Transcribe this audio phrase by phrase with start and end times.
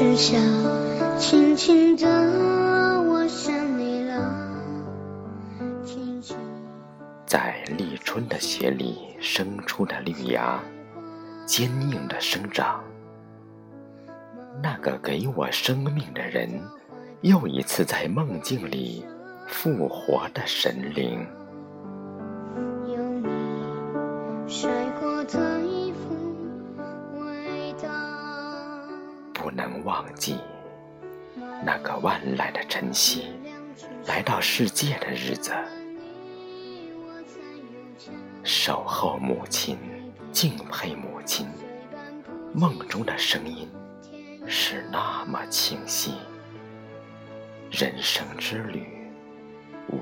[0.00, 0.38] 光之下，
[1.18, 2.08] 轻轻的
[3.02, 4.34] 我想你了。
[7.26, 10.58] 在立春的雪里生出的绿芽，
[11.44, 12.82] 坚硬的生长。
[14.62, 16.48] 那个给我生命的人，
[17.20, 19.04] 又一次在梦境里
[19.46, 21.26] 复活的神灵。
[29.40, 30.36] 不能忘记
[31.64, 33.32] 那个万籁的晨曦，
[34.06, 35.50] 来到世界的日子，
[38.44, 39.78] 守候母亲，
[40.30, 41.48] 敬佩母亲，
[42.52, 43.66] 梦中的声音
[44.46, 46.12] 是那么清晰。
[47.70, 48.86] 人生之旅，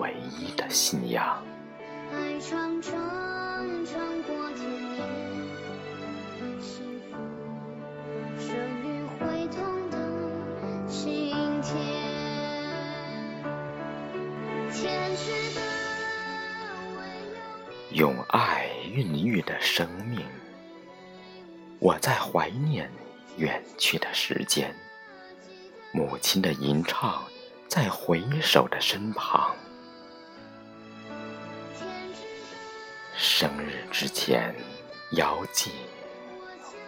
[0.00, 1.40] 唯一的信仰。
[17.92, 20.24] 用爱孕育的生命，
[21.78, 22.90] 我在怀念
[23.36, 24.74] 远去的时间，
[25.92, 27.24] 母亲的吟唱
[27.66, 29.56] 在回首的身旁。
[33.16, 34.54] 生日之前，
[35.12, 35.70] 遥寄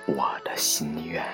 [0.07, 1.25] 我的心愿。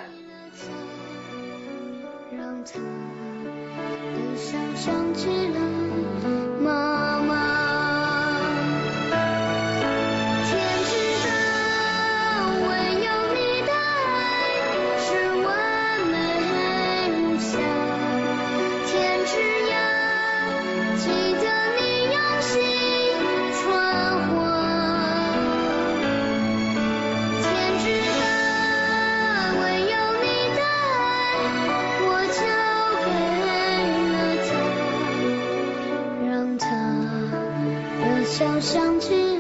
[38.39, 39.36] 给了他，让他的笑想起